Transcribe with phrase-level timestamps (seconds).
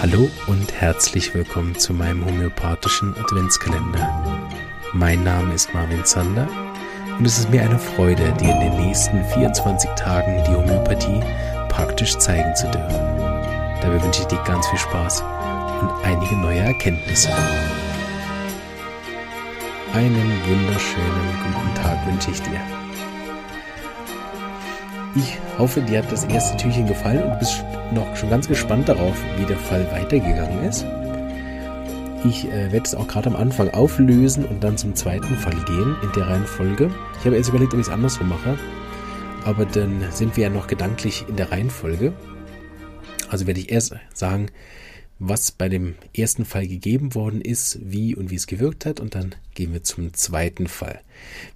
[0.00, 4.48] Hallo und herzlich willkommen zu meinem homöopathischen Adventskalender.
[4.92, 6.46] Mein Name ist Marvin Zander
[7.18, 11.20] und es ist mir eine Freude, dir in den nächsten 24 Tagen die Homöopathie
[11.68, 13.00] praktisch zeigen zu dürfen.
[13.82, 15.22] Dabei wünsche ich dir ganz viel Spaß
[15.80, 17.30] und einige neue Erkenntnisse.
[19.92, 22.60] Einen wunderschönen guten Tag wünsche ich dir.
[25.16, 27.64] Ich hoffe, dir hat das erste Türchen gefallen und du bist
[27.94, 30.84] noch schon ganz gespannt darauf, wie der Fall weitergegangen ist.
[32.24, 35.96] Ich äh, werde es auch gerade am Anfang auflösen und dann zum zweiten Fall gehen
[36.02, 36.90] in der Reihenfolge.
[37.18, 38.58] Ich habe jetzt überlegt, ob ich es andersrum mache,
[39.44, 42.12] aber dann sind wir ja noch gedanklich in der Reihenfolge.
[43.28, 44.48] Also werde ich erst sagen,
[45.18, 49.00] was bei dem ersten Fall gegeben worden ist, wie und wie es gewirkt hat.
[49.00, 51.00] Und dann gehen wir zum zweiten Fall.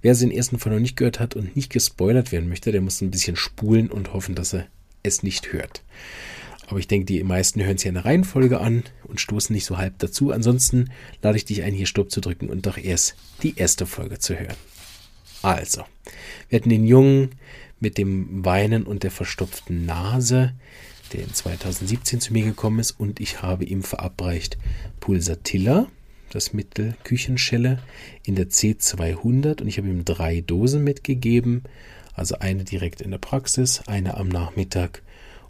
[0.01, 3.01] Wer den ersten Fall noch nicht gehört hat und nicht gespoilert werden möchte, der muss
[3.01, 4.67] ein bisschen spulen und hoffen, dass er
[5.03, 5.83] es nicht hört.
[6.67, 9.65] Aber ich denke, die meisten hören es ja in der Reihenfolge an und stoßen nicht
[9.65, 10.31] so halb dazu.
[10.31, 14.19] Ansonsten lade ich dich ein, hier Stopp zu drücken und doch erst die erste Folge
[14.19, 14.55] zu hören.
[15.41, 15.83] Also,
[16.49, 17.31] wir hatten den Jungen
[17.79, 20.53] mit dem Weinen und der verstopften Nase
[21.13, 24.57] der in 2017 zu mir gekommen ist und ich habe ihm verabreicht
[24.99, 25.87] Pulsatilla,
[26.29, 27.79] das Mittel Küchenschelle,
[28.23, 31.63] in der C200 und ich habe ihm drei Dosen mitgegeben,
[32.19, 35.01] also eine direkt in der Praxis, eine am Nachmittag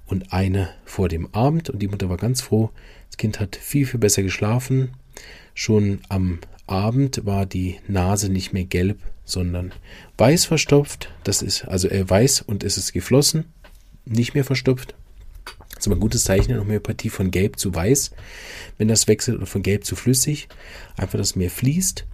[0.06, 2.70] und eine vor dem Abend und die Mutter war ganz froh.
[3.08, 4.92] Das Kind hat viel, viel besser geschlafen.
[5.54, 9.72] Schon am Abend war die Nase nicht mehr gelb, sondern
[10.18, 11.12] weiß verstopft.
[11.24, 13.46] Das ist also äh, weiß und es ist geflossen,
[14.06, 14.96] nicht mehr verstopft.
[15.70, 18.12] Das ist aber ein gutes Zeichen in Homöopathie von gelb zu weiß,
[18.78, 20.50] wenn das wechselt oder von gelb zu flüssig.
[20.98, 22.06] Einfach, dass mehr fließt.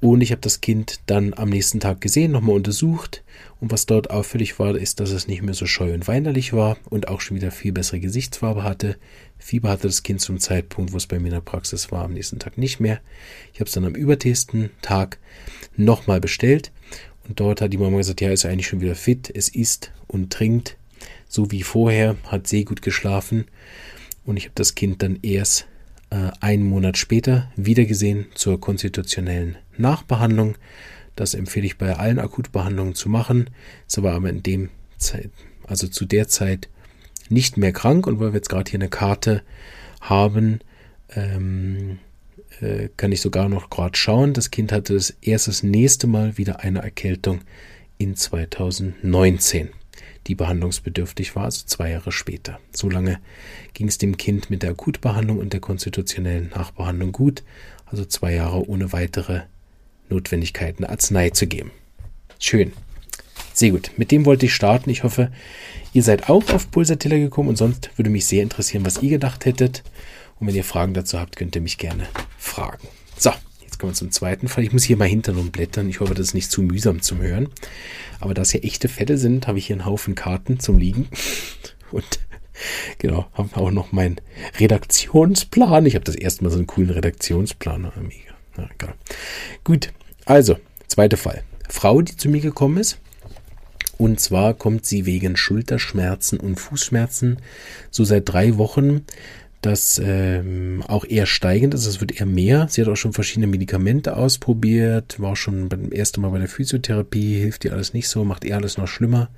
[0.00, 3.22] Und ich habe das Kind dann am nächsten Tag gesehen, nochmal untersucht.
[3.60, 6.76] Und was dort auffällig war, ist, dass es nicht mehr so scheu und weinerlich war
[6.90, 8.96] und auch schon wieder viel bessere Gesichtsfarbe hatte.
[9.38, 12.14] Fieber hatte das Kind zum Zeitpunkt, wo es bei mir in der Praxis war, am
[12.14, 13.00] nächsten Tag nicht mehr.
[13.52, 15.18] Ich habe es dann am übertesten Tag
[15.76, 16.72] nochmal bestellt.
[17.28, 19.30] Und dort hat die Mama gesagt, ja, ist eigentlich schon wieder fit.
[19.32, 20.76] Es isst und trinkt
[21.28, 23.46] so wie vorher, hat sehr gut geschlafen
[24.24, 25.66] und ich habe das Kind dann erst
[26.12, 30.56] äh, einen Monat später wiedergesehen zur konstitutionellen Nachbehandlung.
[31.16, 33.48] Das empfehle ich bei allen Akutbehandlungen zu machen.
[33.86, 34.68] Ist aber aber in dem
[34.98, 35.30] Zeit,
[35.66, 36.68] also zu der Zeit
[37.30, 39.42] nicht mehr krank und weil wir jetzt gerade hier eine Karte
[40.02, 40.60] haben,
[41.14, 41.98] ähm,
[42.60, 44.34] äh, kann ich sogar noch gerade schauen.
[44.34, 47.40] Das Kind hatte das erste das nächste Mal wieder eine Erkältung
[47.96, 49.70] in 2019
[50.26, 52.58] die behandlungsbedürftig war, also zwei Jahre später.
[52.72, 53.18] So lange
[53.74, 57.42] ging es dem Kind mit der Akutbehandlung und der konstitutionellen Nachbehandlung gut,
[57.86, 59.42] also zwei Jahre ohne weitere
[60.08, 61.70] Notwendigkeit, eine Arznei zu geben.
[62.38, 62.72] Schön.
[63.54, 63.90] Sehr gut.
[63.96, 64.90] Mit dem wollte ich starten.
[64.90, 65.30] Ich hoffe,
[65.92, 69.44] ihr seid auch auf Pulsatilla gekommen und sonst würde mich sehr interessieren, was ihr gedacht
[69.44, 69.82] hättet.
[70.38, 72.08] Und wenn ihr Fragen dazu habt, könnt ihr mich gerne
[72.38, 72.88] fragen.
[73.16, 73.30] So,
[73.82, 74.62] kommen wir zum zweiten Fall.
[74.62, 75.88] Ich muss hier mal hinter und blättern.
[75.88, 77.48] Ich hoffe, das ist nicht zu mühsam zum Hören.
[78.20, 81.08] Aber da es hier echte Fälle sind, habe ich hier einen Haufen Karten zum Liegen.
[81.90, 82.20] Und
[82.98, 84.20] genau, habe auch noch meinen
[84.60, 85.84] Redaktionsplan.
[85.86, 87.86] Ich habe das erste Mal so einen coolen Redaktionsplan.
[87.86, 88.34] Ah, mega.
[88.56, 88.94] Na, egal.
[89.64, 89.92] Gut,
[90.26, 91.42] also, zweiter Fall.
[91.68, 93.00] Frau, die zu mir gekommen ist.
[93.98, 97.38] Und zwar kommt sie wegen Schulterschmerzen und Fußschmerzen
[97.90, 99.04] so seit drei Wochen
[99.62, 101.86] das ähm, auch eher steigend ist.
[101.86, 102.66] Es wird eher mehr.
[102.68, 106.48] Sie hat auch schon verschiedene Medikamente ausprobiert, war auch schon beim ersten Mal bei der
[106.48, 109.30] Physiotherapie, hilft ihr alles nicht so, macht eher alles noch schlimmer.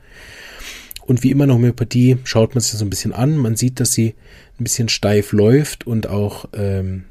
[1.02, 3.36] Und wie immer in Homöopathie schaut man sich so ein bisschen an.
[3.36, 4.14] Man sieht, dass sie
[4.58, 7.04] ein bisschen steif läuft und auch ähm,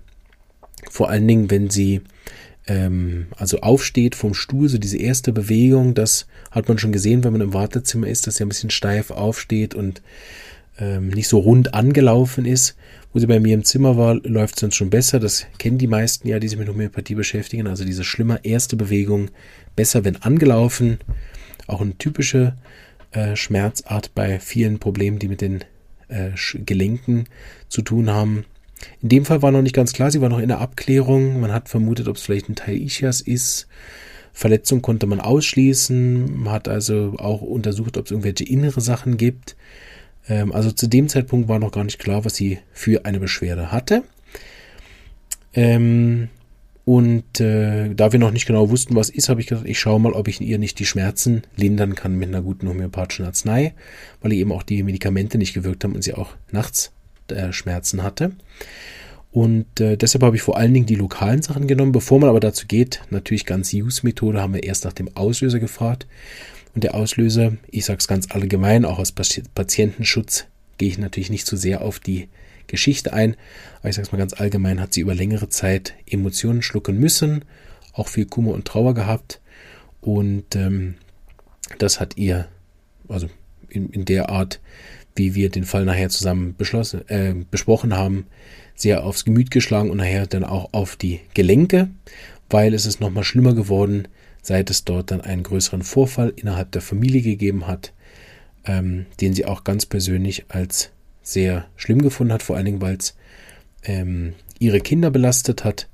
[0.90, 2.02] vor allen Dingen, wenn sie
[2.66, 7.34] ähm, also aufsteht vom Stuhl, so diese erste Bewegung, das hat man schon gesehen, wenn
[7.34, 10.02] man im Wartezimmer ist, dass sie ein bisschen steif aufsteht und
[10.80, 12.76] ähm, nicht so rund angelaufen ist.
[13.12, 15.20] Wo sie bei mir im Zimmer war, läuft es sonst schon besser.
[15.20, 17.68] Das kennen die meisten ja, die sich mit Homöopathie beschäftigen.
[17.68, 19.30] Also diese schlimme erste Bewegung
[19.76, 20.98] besser, wenn angelaufen.
[21.68, 22.56] Auch eine typische
[23.12, 25.64] äh, Schmerzart bei vielen Problemen, die mit den
[26.08, 26.32] äh,
[26.66, 27.26] Gelenken
[27.70, 28.46] zu tun haben.
[29.02, 31.40] In dem Fall war noch nicht ganz klar, sie war noch in der Abklärung.
[31.40, 33.68] Man hat vermutet, ob es vielleicht ein Teil Ischias ist.
[34.34, 36.42] Verletzung konnte man ausschließen.
[36.44, 39.56] Man hat also auch untersucht, ob es irgendwelche innere Sachen gibt.
[40.28, 43.72] Ähm, also zu dem Zeitpunkt war noch gar nicht klar, was sie für eine Beschwerde
[43.72, 44.04] hatte.
[45.54, 46.30] Ähm,
[46.86, 50.02] und äh, da wir noch nicht genau wussten, was ist, habe ich gesagt, ich schaue
[50.02, 53.74] mal, ob ich ihr nicht die Schmerzen lindern kann mit einer guten homöopathischen Arznei,
[54.22, 56.92] weil eben auch die Medikamente nicht gewirkt haben und sie auch nachts
[57.30, 58.32] äh, Schmerzen hatte.
[59.32, 61.92] Und äh, deshalb habe ich vor allen Dingen die lokalen Sachen genommen.
[61.92, 66.06] Bevor man aber dazu geht, natürlich ganz Use-Methode, haben wir erst nach dem Auslöser gefragt.
[66.74, 70.46] Und der Auslöser, ich sage es ganz allgemein, auch aus Patientenschutz,
[70.78, 72.30] gehe ich natürlich nicht so sehr auf die
[72.68, 73.36] Geschichte ein.
[73.80, 77.46] Aber ich sage es mal ganz allgemein, hat sie über längere Zeit Emotionen schlucken müssen,
[77.94, 79.40] auch viel Kummer und Trauer gehabt.
[80.02, 80.96] Und ähm,
[81.78, 82.48] das hat ihr,
[83.08, 83.30] also
[83.70, 84.60] in, in der Art,
[85.16, 88.26] wie wir den Fall nachher zusammen beschlossen, äh, besprochen haben,
[88.76, 91.90] sehr aufs Gemüt geschlagen und nachher dann auch auf die Gelenke,
[92.50, 94.08] weil es ist nochmal schlimmer geworden,
[94.44, 97.94] seit es dort dann einen größeren Vorfall innerhalb der Familie gegeben hat,
[98.66, 100.92] ähm, den sie auch ganz persönlich als
[101.24, 103.16] sehr schlimm gefunden hat, vor allen Dingen, weil es
[103.84, 105.88] ähm, ihre Kinder belastet hat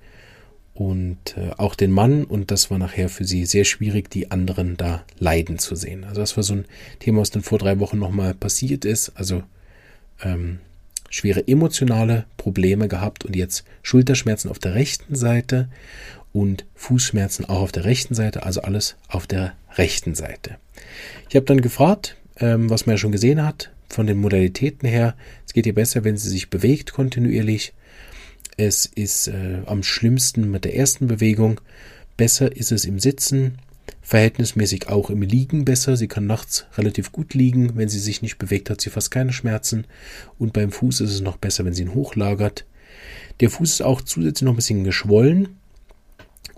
[0.74, 2.24] und äh, auch den Mann.
[2.24, 6.04] Und das war nachher für sie sehr schwierig, die anderen da leiden zu sehen.
[6.04, 6.66] Also das war so ein
[7.00, 9.44] Thema, was dann vor drei Wochen nochmal passiert ist, also
[10.24, 10.60] ähm,
[11.10, 15.70] schwere emotionale Probleme gehabt und jetzt Schulterschmerzen auf der rechten Seite
[16.34, 20.58] und Fußschmerzen auch auf der rechten Seite, also alles auf der rechten Seite.
[21.30, 25.16] Ich habe dann gefragt, ähm, was man ja schon gesehen hat, von den Modalitäten her.
[25.46, 27.74] Es geht ihr besser, wenn sie sich bewegt kontinuierlich.
[28.58, 31.62] Es ist äh, am schlimmsten mit der ersten Bewegung.
[32.18, 33.58] Besser ist es im Sitzen,
[34.02, 35.98] verhältnismäßig auch im Liegen besser.
[35.98, 37.78] Sie kann nachts relativ gut liegen.
[37.78, 39.86] Wenn sie sich nicht bewegt, hat sie fast keine Schmerzen.
[40.38, 42.66] Und beim Fuß ist es noch besser, wenn sie ihn hochlagert.
[43.40, 45.59] Der Fuß ist auch zusätzlich noch ein bisschen geschwollen.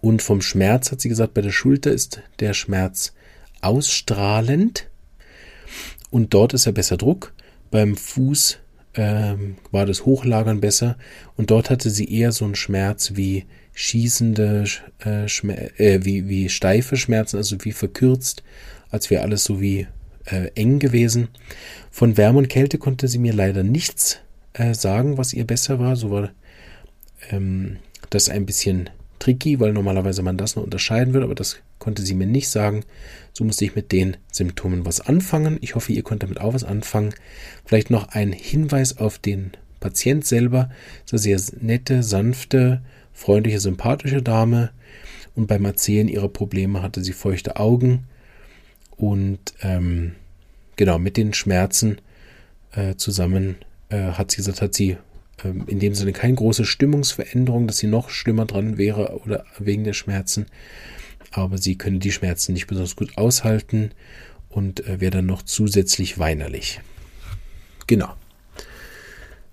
[0.01, 3.13] Und vom Schmerz hat sie gesagt, bei der Schulter ist der Schmerz
[3.61, 4.89] ausstrahlend.
[6.09, 7.33] Und dort ist er besser Druck.
[7.69, 8.59] Beim Fuß
[8.95, 10.97] ähm, war das Hochlagern besser
[11.37, 14.65] und dort hatte sie eher so einen Schmerz wie schießende,
[15.05, 18.43] äh, äh, wie, wie steife Schmerzen, also wie verkürzt,
[18.89, 19.87] als wäre alles so wie
[20.25, 21.29] äh, eng gewesen.
[21.89, 24.19] Von Wärme und Kälte konnte sie mir leider nichts
[24.53, 25.95] äh, sagen, was ihr besser war.
[25.95, 26.31] So war
[27.29, 27.77] ähm,
[28.09, 28.89] das ein bisschen
[29.21, 32.83] tricky, weil normalerweise man das noch unterscheiden würde, aber das konnte sie mir nicht sagen.
[33.33, 35.57] So musste ich mit den Symptomen was anfangen.
[35.61, 37.13] Ich hoffe, ihr könnt damit auch was anfangen.
[37.65, 40.69] Vielleicht noch ein Hinweis auf den Patient selber.
[41.05, 42.81] Das ist eine sehr nette, sanfte,
[43.13, 44.71] freundliche, sympathische Dame.
[45.35, 48.05] Und beim Erzählen ihrer Probleme hatte sie feuchte Augen.
[48.97, 50.13] Und ähm,
[50.75, 51.99] genau, mit den Schmerzen
[52.73, 53.55] äh, zusammen
[53.89, 54.97] äh, hat sie gesagt, hat sie
[55.43, 59.93] in dem Sinne keine große Stimmungsveränderung, dass sie noch schlimmer dran wäre oder wegen der
[59.93, 60.45] Schmerzen
[61.31, 63.91] aber sie könne die Schmerzen nicht besonders gut aushalten
[64.49, 66.81] und äh, wäre dann noch zusätzlich weinerlich.
[67.87, 68.13] Genau.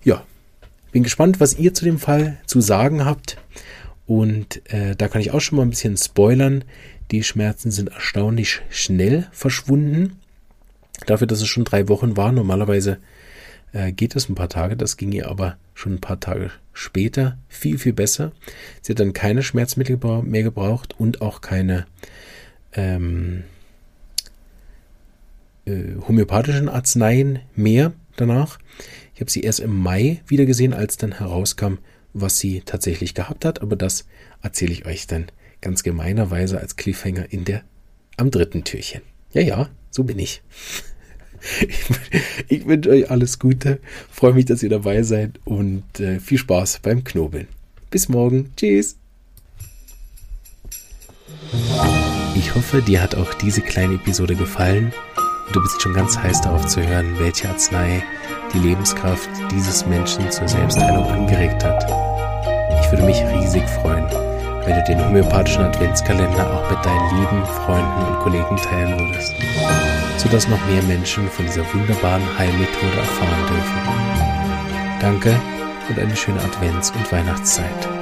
[0.05, 0.25] Ja,
[0.93, 3.39] bin gespannt, was ihr zu dem Fall zu sagen habt.
[4.07, 6.65] Und äh, da kann ich auch schon mal ein bisschen spoilern.
[7.11, 10.19] Die Schmerzen sind erstaunlich schnell verschwunden.
[11.07, 12.33] Dafür, dass es schon drei Wochen war.
[12.33, 12.99] Normalerweise
[13.73, 14.77] äh, geht es ein paar Tage.
[14.77, 18.33] Das ging ihr aber schon ein paar Tage später viel, viel besser.
[18.83, 21.87] Sie hat dann keine Schmerzmittel mehr gebraucht und auch keine
[22.73, 23.45] ähm,
[25.67, 28.59] äh, homöopathischen Arzneien mehr danach.
[29.15, 31.75] Ich habe sie erst im Mai wieder gesehen, als dann herauskam,
[32.13, 33.63] was sie tatsächlich gehabt hat.
[33.63, 34.07] Aber das
[34.43, 35.27] erzähle ich euch dann
[35.61, 37.63] ganz gemeinerweise als Cliffhanger in der
[38.17, 39.03] am dritten Türchen.
[39.33, 40.43] Ja, ja, so bin ich.
[42.49, 43.79] Ich, wünsche euch alles Gute,
[44.11, 47.47] freue mich, dass ihr dabei seid und äh, viel Spaß beim Knobeln.
[47.91, 48.53] Bis morgen.
[48.57, 48.97] Tschüss.
[52.35, 54.93] Ich hoffe, dir hat auch diese kleine Episode gefallen
[55.47, 58.03] und du bist schon ganz heiß darauf zu hören, welche Arznei
[58.55, 61.85] die Lebenskraft dieses Menschen zur Selbstheilung angeregt hat.
[62.81, 64.07] Ich würde mich riesig freuen,
[64.65, 69.35] wenn du den homöopathischen Adventskalender auch mit deinen lieben Freunden und Kollegen teilen würdest
[70.19, 74.99] sodass noch mehr Menschen von dieser wunderbaren Heilmethode erfahren dürfen.
[75.01, 75.41] Danke
[75.89, 77.98] und eine schöne Advents- und Weihnachtszeit.